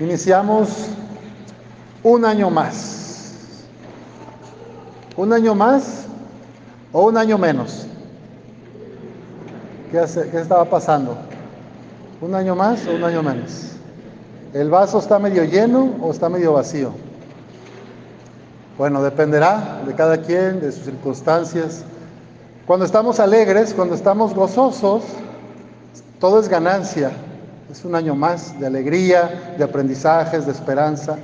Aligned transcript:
Iniciamos 0.00 0.88
un 2.02 2.24
año 2.24 2.50
más. 2.50 3.64
¿Un 5.16 5.32
año 5.32 5.54
más 5.54 6.06
o 6.92 7.06
un 7.06 7.16
año 7.16 7.38
menos? 7.38 7.86
¿Qué, 9.92 10.04
qué 10.32 10.40
estaba 10.40 10.64
pasando? 10.64 11.16
¿Un 12.20 12.34
año 12.34 12.56
más 12.56 12.84
o 12.88 12.94
un 12.94 13.04
año 13.04 13.22
menos? 13.22 13.70
¿El 14.52 14.68
vaso 14.68 14.98
está 14.98 15.20
medio 15.20 15.44
lleno 15.44 15.94
o 16.00 16.10
está 16.10 16.28
medio 16.28 16.54
vacío? 16.54 16.90
Bueno, 18.76 19.00
dependerá 19.00 19.82
de 19.86 19.94
cada 19.94 20.18
quien, 20.18 20.60
de 20.60 20.72
sus 20.72 20.84
circunstancias. 20.84 21.84
Cuando 22.66 22.84
estamos 22.84 23.20
alegres, 23.20 23.72
cuando 23.72 23.94
estamos 23.94 24.34
gozosos, 24.34 25.04
todo 26.18 26.40
es 26.40 26.48
ganancia. 26.48 27.12
Es 27.74 27.84
un 27.84 27.96
año 27.96 28.14
más 28.14 28.56
de 28.60 28.68
alegría, 28.68 29.56
de 29.58 29.64
aprendizajes, 29.64 30.46
de 30.46 30.52
esperanza. 30.52 31.18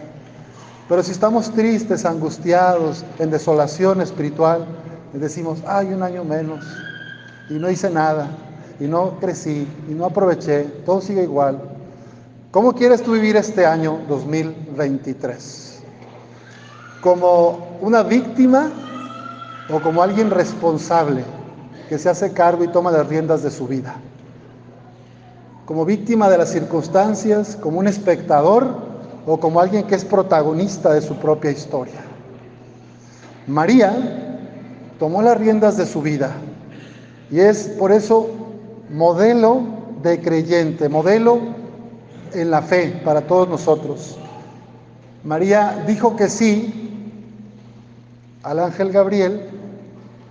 Pero 0.88 1.00
si 1.04 1.12
estamos 1.12 1.52
tristes, 1.52 2.04
angustiados, 2.04 3.04
en 3.20 3.30
desolación 3.30 4.00
espiritual, 4.00 4.66
decimos, 5.12 5.62
hay 5.64 5.92
un 5.92 6.02
año 6.02 6.24
menos 6.24 6.66
y 7.48 7.54
no 7.54 7.70
hice 7.70 7.88
nada, 7.88 8.26
y 8.80 8.88
no 8.88 9.20
crecí, 9.20 9.64
y 9.88 9.94
no 9.94 10.06
aproveché, 10.06 10.64
todo 10.84 11.00
sigue 11.00 11.22
igual. 11.22 11.60
¿Cómo 12.50 12.74
quieres 12.74 13.00
tú 13.00 13.12
vivir 13.12 13.36
este 13.36 13.64
año 13.64 14.00
2023? 14.08 15.82
¿Como 17.00 17.78
una 17.80 18.02
víctima 18.02 18.72
o 19.72 19.78
como 19.78 20.02
alguien 20.02 20.32
responsable 20.32 21.22
que 21.88 21.96
se 21.96 22.08
hace 22.08 22.32
cargo 22.32 22.64
y 22.64 22.68
toma 22.72 22.90
las 22.90 23.06
riendas 23.06 23.44
de 23.44 23.52
su 23.52 23.68
vida? 23.68 23.94
Como 25.70 25.84
víctima 25.84 26.28
de 26.28 26.36
las 26.36 26.50
circunstancias, 26.50 27.54
como 27.54 27.78
un 27.78 27.86
espectador 27.86 28.74
o 29.24 29.38
como 29.38 29.60
alguien 29.60 29.86
que 29.86 29.94
es 29.94 30.04
protagonista 30.04 30.92
de 30.92 31.00
su 31.00 31.14
propia 31.14 31.52
historia. 31.52 32.00
María 33.46 34.48
tomó 34.98 35.22
las 35.22 35.38
riendas 35.38 35.76
de 35.76 35.86
su 35.86 36.02
vida 36.02 36.32
y 37.30 37.38
es 37.38 37.68
por 37.78 37.92
eso 37.92 38.30
modelo 38.90 39.62
de 40.02 40.20
creyente, 40.20 40.88
modelo 40.88 41.38
en 42.32 42.50
la 42.50 42.62
fe 42.62 43.00
para 43.04 43.20
todos 43.20 43.48
nosotros. 43.48 44.18
María 45.22 45.84
dijo 45.86 46.16
que 46.16 46.28
sí 46.28 47.14
al 48.42 48.58
ángel 48.58 48.90
Gabriel 48.90 49.42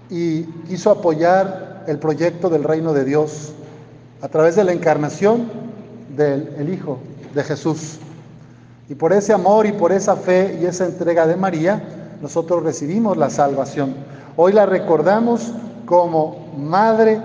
y 0.09 0.43
quiso 0.67 0.91
apoyar 0.91 1.85
el 1.87 1.97
proyecto 1.97 2.49
del 2.49 2.65
reino 2.65 2.91
de 2.91 3.05
Dios 3.05 3.53
a 4.21 4.27
través 4.27 4.55
de 4.55 4.63
la 4.63 4.73
encarnación 4.73 5.49
del 6.15 6.73
Hijo 6.73 6.99
de 7.33 7.43
Jesús. 7.43 7.99
Y 8.89 8.95
por 8.95 9.13
ese 9.13 9.33
amor 9.33 9.65
y 9.65 9.71
por 9.71 9.91
esa 9.91 10.15
fe 10.15 10.57
y 10.61 10.65
esa 10.65 10.85
entrega 10.85 11.27
de 11.27 11.35
María, 11.35 11.81
nosotros 12.21 12.63
recibimos 12.63 13.17
la 13.17 13.29
salvación. 13.29 13.93
Hoy 14.35 14.51
la 14.51 14.65
recordamos 14.65 15.53
como 15.85 16.53
Madre 16.57 17.21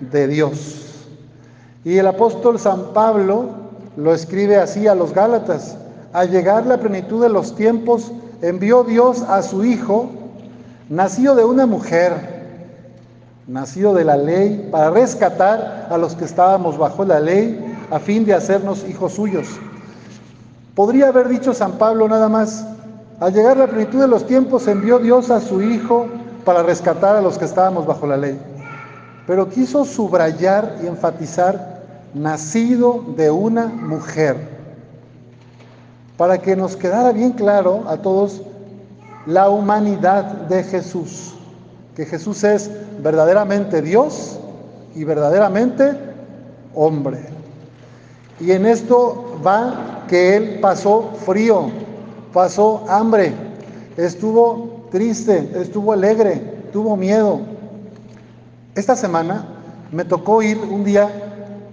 de 0.00 0.26
Dios. 0.26 1.06
Y 1.84 1.96
el 1.96 2.06
apóstol 2.06 2.58
San 2.58 2.92
Pablo 2.92 3.50
lo 3.96 4.12
escribe 4.12 4.56
así 4.56 4.86
a 4.86 4.94
los 4.94 5.14
Gálatas. 5.14 5.76
Al 6.12 6.30
llegar 6.30 6.66
la 6.66 6.78
plenitud 6.78 7.22
de 7.22 7.28
los 7.28 7.54
tiempos, 7.54 8.12
envió 8.42 8.84
Dios 8.84 9.22
a 9.22 9.42
su 9.42 9.64
Hijo, 9.64 10.10
nacido 10.88 11.34
de 11.34 11.44
una 11.44 11.66
mujer 11.66 12.39
nacido 13.50 13.92
de 13.94 14.04
la 14.04 14.16
ley, 14.16 14.68
para 14.70 14.90
rescatar 14.90 15.88
a 15.90 15.98
los 15.98 16.14
que 16.14 16.24
estábamos 16.24 16.78
bajo 16.78 17.04
la 17.04 17.18
ley, 17.18 17.76
a 17.90 17.98
fin 17.98 18.24
de 18.24 18.32
hacernos 18.32 18.88
hijos 18.88 19.14
suyos. 19.14 19.48
Podría 20.76 21.08
haber 21.08 21.28
dicho 21.28 21.52
San 21.52 21.72
Pablo 21.72 22.06
nada 22.06 22.28
más, 22.28 22.64
al 23.18 23.34
llegar 23.34 23.56
la 23.56 23.66
plenitud 23.66 24.00
de 24.00 24.06
los 24.06 24.24
tiempos 24.24 24.68
envió 24.68 25.00
Dios 25.00 25.30
a 25.30 25.40
su 25.40 25.60
Hijo 25.60 26.06
para 26.44 26.62
rescatar 26.62 27.16
a 27.16 27.20
los 27.20 27.38
que 27.38 27.44
estábamos 27.44 27.86
bajo 27.86 28.06
la 28.06 28.16
ley. 28.16 28.40
Pero 29.26 29.48
quiso 29.48 29.84
subrayar 29.84 30.76
y 30.82 30.86
enfatizar, 30.86 31.82
nacido 32.14 33.04
de 33.16 33.32
una 33.32 33.66
mujer, 33.66 34.36
para 36.16 36.38
que 36.38 36.54
nos 36.54 36.76
quedara 36.76 37.10
bien 37.10 37.32
claro 37.32 37.82
a 37.88 37.96
todos 37.96 38.42
la 39.26 39.48
humanidad 39.48 40.24
de 40.48 40.62
Jesús 40.62 41.34
que 42.00 42.06
Jesús 42.06 42.44
es 42.44 42.70
verdaderamente 43.02 43.82
Dios 43.82 44.38
y 44.94 45.04
verdaderamente 45.04 45.92
hombre. 46.74 47.18
Y 48.40 48.52
en 48.52 48.64
esto 48.64 49.38
va 49.46 50.06
que 50.08 50.34
Él 50.34 50.60
pasó 50.62 51.10
frío, 51.26 51.66
pasó 52.32 52.86
hambre, 52.88 53.34
estuvo 53.98 54.86
triste, 54.90 55.50
estuvo 55.54 55.92
alegre, 55.92 56.36
tuvo 56.72 56.96
miedo. 56.96 57.40
Esta 58.74 58.96
semana 58.96 59.44
me 59.92 60.06
tocó 60.06 60.42
ir 60.42 60.56
un 60.56 60.84
día 60.84 61.10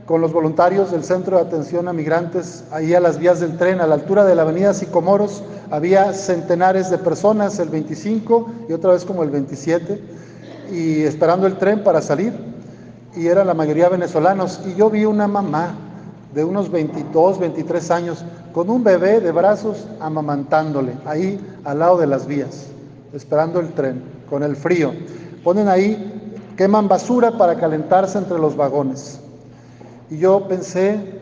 con 0.08 0.20
los 0.20 0.34
voluntarios 0.34 0.92
del 0.92 1.06
Centro 1.06 1.38
de 1.38 1.44
Atención 1.44 1.88
a 1.88 1.94
Migrantes, 1.94 2.66
ahí 2.72 2.94
a 2.94 3.00
las 3.00 3.18
vías 3.18 3.40
del 3.40 3.56
tren, 3.58 3.80
a 3.80 3.88
la 3.88 3.96
altura 3.96 4.26
de 4.26 4.36
la 4.36 4.42
avenida 4.42 4.74
Sicomoros, 4.74 5.42
había 5.72 6.12
centenares 6.12 6.90
de 6.90 6.98
personas, 6.98 7.60
el 7.60 7.70
25 7.70 8.52
y 8.68 8.74
otra 8.74 8.92
vez 8.92 9.06
como 9.06 9.24
el 9.24 9.30
27, 9.30 10.17
y 10.72 11.04
esperando 11.04 11.48
el 11.48 11.58
tren 11.58 11.84
para 11.84 12.02
salir, 12.02 12.34
y 13.16 13.28
era 13.28 13.44
la 13.44 13.54
mayoría 13.54 13.90
venezolanos, 13.90 14.62
y 14.66 14.76
yo 14.76 14.90
vi 14.90 15.06
una 15.06 15.28
mamá 15.28 15.76
de 16.34 16.44
unos 16.44 16.70
22, 16.70 17.40
23 17.40 17.92
años, 17.92 18.26
con 18.54 18.70
un 18.70 18.84
bebé 18.84 19.20
de 19.20 19.32
brazos 19.32 19.88
amamantándole, 20.00 20.94
ahí 21.06 21.40
al 21.64 21.80
lado 21.80 21.98
de 21.98 22.08
las 22.08 22.28
vías, 22.28 22.68
esperando 23.14 23.60
el 23.60 23.74
tren, 23.74 24.04
con 24.30 24.44
el 24.44 24.56
frío. 24.56 24.94
Ponen 25.44 25.68
ahí, 25.68 26.32
queman 26.58 26.88
basura 26.88 27.38
para 27.38 27.56
calentarse 27.56 28.18
entre 28.18 28.38
los 28.38 28.56
vagones. 28.56 29.20
Y 30.10 30.18
yo 30.18 30.48
pensé, 30.48 31.20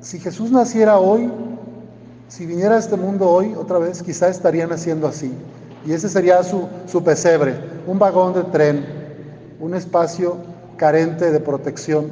si 0.00 0.18
Jesús 0.18 0.50
naciera 0.50 0.98
hoy, 0.98 1.30
si 2.28 2.46
viniera 2.46 2.76
a 2.76 2.78
este 2.78 2.96
mundo 2.96 3.28
hoy 3.28 3.54
otra 3.54 3.78
vez, 3.78 4.02
quizá 4.02 4.28
estarían 4.28 4.72
haciendo 4.72 5.06
así. 5.06 5.32
Y 5.86 5.92
ese 5.92 6.08
sería 6.08 6.42
su, 6.42 6.68
su 6.86 7.02
pesebre, 7.02 7.54
un 7.86 7.98
vagón 7.98 8.34
de 8.34 8.42
tren, 8.44 8.84
un 9.60 9.74
espacio 9.74 10.36
carente 10.76 11.30
de 11.30 11.40
protección. 11.40 12.10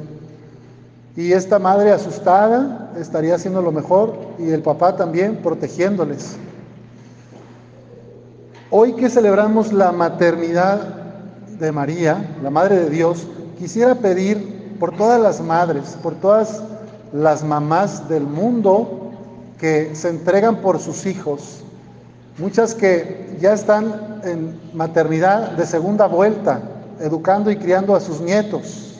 Y 1.15 1.31
esta 1.31 1.59
madre 1.59 1.91
asustada 1.91 2.91
estaría 2.99 3.35
haciendo 3.35 3.61
lo 3.61 3.71
mejor 3.71 4.15
y 4.39 4.49
el 4.49 4.61
papá 4.61 4.95
también 4.95 5.37
protegiéndoles. 5.37 6.37
Hoy 8.71 8.93
que 8.93 9.09
celebramos 9.09 9.71
la 9.71 9.91
maternidad 9.91 10.79
de 11.59 11.71
María, 11.71 12.35
la 12.41 12.49
Madre 12.49 12.77
de 12.77 12.89
Dios, 12.89 13.27
quisiera 13.59 13.95
pedir 13.95 14.75
por 14.79 14.95
todas 14.97 15.21
las 15.21 15.39
madres, 15.41 15.95
por 16.01 16.15
todas 16.15 16.63
las 17.13 17.43
mamás 17.43 18.09
del 18.09 18.23
mundo 18.23 19.11
que 19.59 19.95
se 19.95 20.09
entregan 20.09 20.57
por 20.57 20.79
sus 20.79 21.05
hijos, 21.05 21.63
muchas 22.37 22.73
que 22.75 23.37
ya 23.39 23.53
están 23.53 24.21
en 24.23 24.59
maternidad 24.73 25.51
de 25.51 25.65
segunda 25.65 26.07
vuelta, 26.07 26.61
educando 26.99 27.51
y 27.51 27.57
criando 27.57 27.95
a 27.95 27.99
sus 27.99 28.21
nietos, 28.21 28.99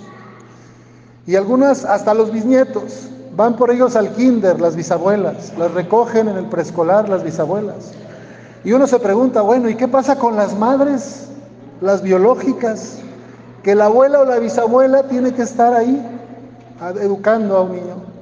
y 1.26 1.36
algunas 1.36 1.86
hasta 1.86 2.14
los 2.14 2.32
bisnietos, 2.32 3.10
van 3.36 3.56
por 3.56 3.72
ellos 3.72 3.96
al 3.96 4.10
kinder, 4.10 4.60
las 4.60 4.76
bisabuelas, 4.76 5.54
las 5.58 5.72
recogen 5.74 6.28
en 6.28 6.38
el 6.38 6.46
preescolar 6.46 7.10
las 7.10 7.24
bisabuelas. 7.24 7.94
Y 8.64 8.74
uno 8.74 8.88
se 8.88 9.00
pregunta, 9.00 9.42
bueno, 9.42 9.70
¿y 9.70 9.76
qué 9.76 9.88
pasa 9.88 10.18
con 10.18 10.36
las 10.36 10.58
madres, 10.58 11.28
las 11.82 12.02
biológicas? 12.02 13.00
que 13.64 13.76
la 13.76 13.86
abuela 13.86 14.20
o 14.20 14.26
la 14.26 14.40
bisabuela 14.40 15.04
tiene 15.04 15.34
que 15.34 15.42
estar 15.42 15.74
ahí 15.74 16.06
educando 17.02 17.58
a 17.58 17.62
un 17.62 17.72
niño. 17.72 18.13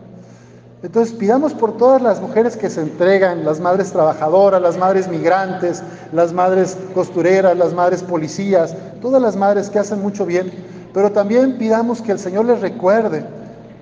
Entonces 0.84 1.14
pidamos 1.14 1.54
por 1.54 1.78
todas 1.78 2.02
las 2.02 2.20
mujeres 2.20 2.58
que 2.58 2.70
se 2.70 2.82
entregan, 2.82 3.46
las 3.46 3.60
madres 3.60 3.92
trabajadoras, 3.92 4.62
las 4.62 4.78
madres 4.78 5.08
migrantes, 5.08 5.84
las 6.12 6.34
madres 6.34 6.76
costureras, 6.96 7.56
las 7.56 7.74
madres 7.74 8.02
policías, 8.02 8.76
todas 9.00 9.22
las 9.22 9.36
madres 9.36 9.70
que 9.70 9.78
hacen 9.78 10.02
mucho 10.02 10.26
bien, 10.26 10.52
pero 10.92 11.12
también 11.12 11.60
pidamos 11.60 12.02
que 12.02 12.12
el 12.12 12.20
Señor 12.20 12.46
les 12.46 12.62
recuerde 12.62 13.24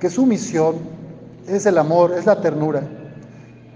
que 0.01 0.09
su 0.09 0.25
misión 0.25 0.75
es 1.47 1.65
el 1.65 1.77
amor, 1.77 2.13
es 2.17 2.25
la 2.25 2.41
ternura, 2.41 2.81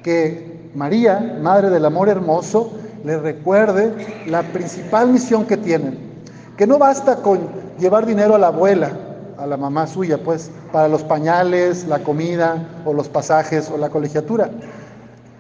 que 0.04 0.70
María, 0.76 1.38
Madre 1.42 1.70
del 1.70 1.86
Amor 1.86 2.10
Hermoso, 2.10 2.74
les 3.06 3.22
recuerde 3.22 3.94
la 4.28 4.42
principal 4.42 5.10
misión 5.10 5.46
que 5.46 5.58
tienen, 5.58 5.98
que 6.58 6.68
no 6.68 6.78
basta 6.78 7.18
con 7.18 7.40
llevar 7.80 8.06
dinero 8.06 8.36
a 8.36 8.40
la 8.40 8.48
abuela, 8.48 8.92
a 9.38 9.48
la 9.48 9.58
mamá 9.58 9.88
suya, 9.88 10.24
pues, 10.24 10.52
para 10.72 10.88
los 10.88 11.04
pañales, 11.04 11.86
la 11.86 12.00
comida 12.00 12.68
o 12.86 12.94
los 12.94 13.10
pasajes 13.10 13.70
o 13.70 13.78
la 13.78 13.90
colegiatura. 13.90 14.50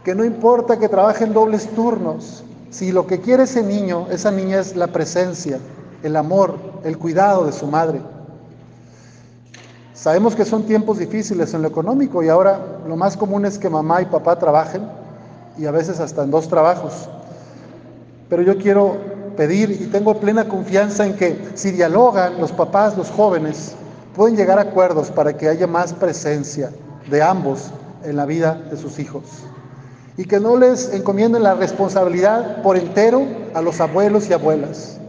Que 0.04 0.16
no 0.16 0.24
importa 0.24 0.78
que 0.78 0.90
trabajen 0.90 1.34
dobles 1.34 1.68
turnos, 1.69 2.44
si 2.69 2.92
lo 2.92 3.06
que 3.06 3.22
quiere 3.22 3.44
ese 3.44 3.62
niño, 3.62 4.07
esa 4.10 4.31
niña 4.31 4.60
es 4.60 4.75
la 4.75 4.88
presencia, 4.88 5.60
el 6.01 6.16
amor, 6.16 6.57
el 6.84 6.98
cuidado 6.98 7.45
de 7.45 7.51
su 7.51 7.68
madre. 7.68 8.01
Sabemos 9.94 10.36
que 10.36 10.44
son 10.44 10.63
tiempos 10.63 10.98
difíciles 10.98 11.54
en 11.54 11.62
lo 11.62 11.68
económico 11.68 12.24
y 12.24 12.30
ahora 12.30 12.60
lo 12.88 12.98
más 12.98 13.16
común 13.16 13.45
es 13.45 13.57
que 13.57 13.69
mamá 13.69 14.01
y 14.01 14.06
papá 14.06 14.38
trabajen 14.38 14.81
y 15.57 15.66
a 15.66 15.72
veces 15.72 16.00
hasta 16.00 16.24
en 16.24 16.31
dos 16.31 16.48
trabajos. 16.48 17.07
Pero 18.28 18.42
yo 18.42 18.57
quiero 18.57 18.98
pedir 19.38 19.72
y 19.72 19.86
tengo 19.86 20.19
plena 20.19 20.45
confianza 20.50 21.06
en 21.06 21.16
que 21.16 21.38
si 21.54 21.72
dialogan 21.72 22.40
los 22.40 22.51
papás, 22.51 22.98
los 22.98 23.12
jóvenes, 23.12 23.75
pueden 24.15 24.36
llegar 24.36 24.60
a 24.60 24.63
acuerdos 24.63 25.12
para 25.12 25.36
que 25.36 25.48
haya 25.48 25.68
más 25.68 25.94
presencia 25.94 26.71
de 27.10 27.21
ambos 27.21 27.71
en 28.04 28.15
la 28.15 28.25
vida 28.25 28.56
de 28.69 28.77
sus 28.77 29.00
hijos. 29.00 29.24
Y 30.18 30.25
que 30.25 30.39
no 30.39 30.57
les 30.57 30.94
encomienden 30.94 31.44
la 31.44 31.56
responsabilidad 31.56 32.62
por 32.62 32.77
entero 32.77 33.25
a 33.54 33.62
los 33.62 33.81
abuelos 33.81 34.30
y 34.30 34.33
abuelas, 34.33 35.00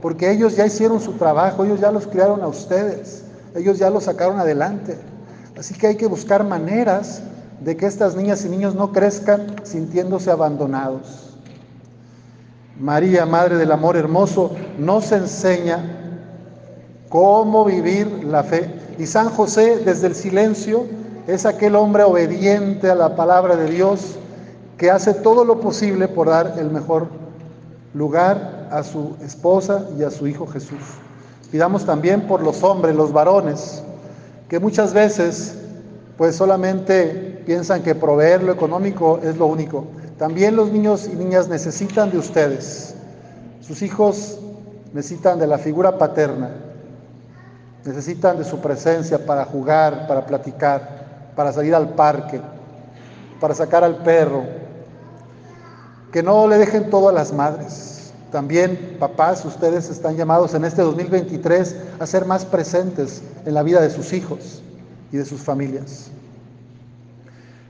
porque 0.00 0.30
ellos 0.30 0.56
ya 0.56 0.66
hicieron 0.66 1.00
su 1.00 1.12
trabajo, 1.14 1.64
ellos 1.64 1.80
ya 1.80 1.90
los 1.90 2.06
criaron 2.06 2.42
a 2.42 2.46
ustedes. 2.46 3.24
Ellos 3.54 3.78
ya 3.78 3.88
lo 3.88 4.00
sacaron 4.00 4.38
adelante. 4.38 4.98
Así 5.56 5.74
que 5.74 5.86
hay 5.86 5.96
que 5.96 6.06
buscar 6.06 6.44
maneras 6.44 7.22
de 7.60 7.76
que 7.76 7.86
estas 7.86 8.16
niñas 8.16 8.44
y 8.44 8.48
niños 8.48 8.74
no 8.74 8.92
crezcan 8.92 9.54
sintiéndose 9.62 10.30
abandonados. 10.30 11.36
María, 12.78 13.24
Madre 13.24 13.56
del 13.56 13.70
Amor 13.70 13.96
Hermoso, 13.96 14.50
nos 14.76 15.12
enseña 15.12 15.93
cómo 17.14 17.64
vivir 17.64 18.24
la 18.24 18.42
fe. 18.42 18.68
Y 18.98 19.06
San 19.06 19.30
José, 19.30 19.76
desde 19.84 20.08
el 20.08 20.16
silencio, 20.16 20.84
es 21.28 21.46
aquel 21.46 21.76
hombre 21.76 22.02
obediente 22.02 22.90
a 22.90 22.96
la 22.96 23.14
palabra 23.14 23.54
de 23.54 23.70
Dios 23.70 24.16
que 24.76 24.90
hace 24.90 25.14
todo 25.14 25.44
lo 25.44 25.60
posible 25.60 26.08
por 26.08 26.28
dar 26.28 26.56
el 26.58 26.72
mejor 26.72 27.06
lugar 27.94 28.66
a 28.72 28.82
su 28.82 29.14
esposa 29.24 29.86
y 29.96 30.02
a 30.02 30.10
su 30.10 30.26
hijo 30.26 30.48
Jesús. 30.48 30.80
Pidamos 31.52 31.86
también 31.86 32.22
por 32.22 32.42
los 32.42 32.64
hombres, 32.64 32.96
los 32.96 33.12
varones, 33.12 33.84
que 34.48 34.58
muchas 34.58 34.92
veces 34.92 35.54
pues 36.18 36.34
solamente 36.34 37.42
piensan 37.46 37.84
que 37.84 37.94
proveer 37.94 38.42
lo 38.42 38.50
económico 38.50 39.20
es 39.22 39.36
lo 39.36 39.46
único. 39.46 39.84
También 40.18 40.56
los 40.56 40.72
niños 40.72 41.06
y 41.06 41.14
niñas 41.14 41.46
necesitan 41.46 42.10
de 42.10 42.18
ustedes. 42.18 42.96
Sus 43.60 43.82
hijos 43.82 44.40
necesitan 44.92 45.38
de 45.38 45.46
la 45.46 45.58
figura 45.58 45.96
paterna. 45.96 46.73
Necesitan 47.84 48.38
de 48.38 48.44
su 48.44 48.60
presencia 48.60 49.24
para 49.24 49.44
jugar, 49.44 50.06
para 50.06 50.24
platicar, 50.24 51.32
para 51.36 51.52
salir 51.52 51.74
al 51.74 51.90
parque, 51.90 52.40
para 53.40 53.54
sacar 53.54 53.84
al 53.84 53.96
perro. 53.96 54.44
Que 56.12 56.22
no 56.22 56.46
le 56.48 56.58
dejen 56.58 56.90
todo 56.90 57.08
a 57.08 57.12
las 57.12 57.32
madres 57.32 57.94
también, 58.34 58.96
papás, 58.98 59.44
ustedes 59.44 59.88
están 59.88 60.16
llamados 60.16 60.54
en 60.54 60.64
este 60.64 60.82
2023 60.82 61.76
a 62.00 62.04
ser 62.04 62.24
más 62.24 62.44
presentes 62.44 63.22
en 63.46 63.54
la 63.54 63.62
vida 63.62 63.80
de 63.80 63.90
sus 63.90 64.12
hijos 64.12 64.60
y 65.12 65.18
de 65.18 65.24
sus 65.24 65.40
familias. 65.40 66.08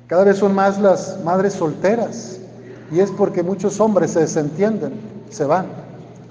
Cada 0.06 0.24
vez 0.24 0.38
son 0.38 0.54
más 0.54 0.78
las 0.80 1.22
madres 1.22 1.52
solteras 1.52 2.38
y 2.90 3.00
es 3.00 3.10
porque 3.10 3.42
muchos 3.42 3.78
hombres 3.78 4.12
se 4.12 4.20
desentienden, 4.20 4.94
se 5.28 5.44
van, 5.44 5.66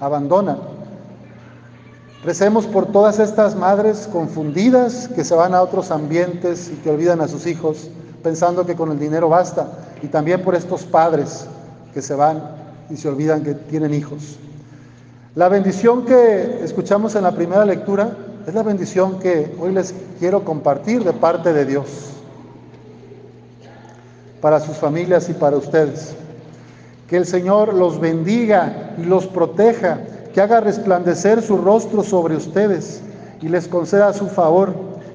abandonan. 0.00 0.58
Recemos 2.24 2.66
por 2.66 2.86
todas 2.86 3.18
estas 3.18 3.54
madres 3.54 4.08
confundidas 4.10 5.08
que 5.08 5.24
se 5.24 5.34
van 5.34 5.54
a 5.54 5.60
otros 5.60 5.90
ambientes 5.90 6.70
y 6.72 6.76
que 6.76 6.88
olvidan 6.88 7.20
a 7.20 7.28
sus 7.28 7.46
hijos 7.46 7.90
pensando 8.22 8.64
que 8.64 8.74
con 8.74 8.90
el 8.90 8.98
dinero 8.98 9.28
basta. 9.28 9.68
Y 10.00 10.06
también 10.08 10.42
por 10.42 10.54
estos 10.54 10.84
padres 10.84 11.46
que 11.92 12.00
se 12.00 12.14
van 12.14 12.42
y 12.88 12.96
se 12.96 13.08
olvidan 13.08 13.42
que 13.42 13.52
tienen 13.52 13.92
hijos. 13.92 14.38
La 15.34 15.50
bendición 15.50 16.06
que 16.06 16.64
escuchamos 16.64 17.14
en 17.14 17.24
la 17.24 17.32
primera 17.32 17.66
lectura 17.66 18.16
es 18.46 18.54
la 18.54 18.62
bendición 18.62 19.18
que 19.18 19.54
hoy 19.60 19.72
les 19.72 19.94
quiero 20.18 20.44
compartir 20.44 21.04
de 21.04 21.12
parte 21.12 21.52
de 21.52 21.66
Dios 21.66 21.86
para 24.40 24.60
sus 24.60 24.78
familias 24.78 25.28
y 25.28 25.34
para 25.34 25.58
ustedes. 25.58 26.14
Que 27.06 27.18
el 27.18 27.26
Señor 27.26 27.74
los 27.74 28.00
bendiga 28.00 28.94
y 28.96 29.04
los 29.04 29.26
proteja, 29.26 30.00
que 30.34 30.40
haga 30.40 30.60
resplandecer 30.60 31.40
su 31.42 31.56
rostro 31.56 32.02
sobre 32.02 32.34
ustedes 32.34 33.00
y 33.40 33.48
les 33.48 33.68
conceda 33.68 34.12
su 34.12 34.26
favor, 34.26 34.74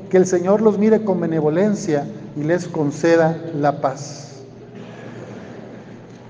que 0.10 0.16
el 0.16 0.26
Señor 0.26 0.62
los 0.62 0.78
mire 0.80 1.04
con 1.04 1.20
benevolencia 1.20 2.06
y 2.38 2.44
les 2.44 2.70
conceda 2.70 3.38
la 3.54 3.82
paz. 3.82 4.38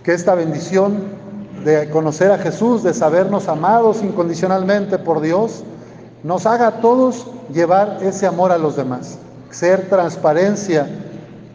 Que 0.04 0.14
esta 0.14 0.34
bendición 0.34 1.04
de 1.64 1.88
conocer 1.92 2.32
a 2.32 2.40
Jesús, 2.40 2.82
de 2.82 2.96
sabernos 2.96 3.48
amados 3.48 4.02
incondicionalmente 4.02 4.98
por 4.98 5.22
Dios, 5.22 5.64
nos 6.24 6.48
haga 6.48 6.68
a 6.68 6.82
todos 6.82 7.28
llevar 7.54 8.00
ese 8.02 8.26
amor 8.26 8.52
a 8.52 8.58
los 8.58 8.76
demás, 8.76 9.20
ser 9.52 9.88
transparencia 9.88 10.90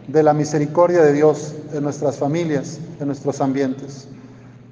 de 0.07 0.23
la 0.23 0.33
misericordia 0.33 1.01
de 1.01 1.11
Dios 1.11 1.53
en 1.73 1.83
nuestras 1.83 2.17
familias, 2.17 2.79
en 3.01 3.07
nuestros 3.07 3.41
ambientes. 3.41 4.07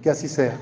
Que 0.01 0.09
así 0.09 0.29
sea. 0.29 0.53